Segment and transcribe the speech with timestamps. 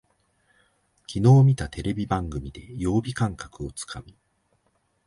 [1.05, 4.15] きのう見たテレビ番組で曜日感覚をつかむ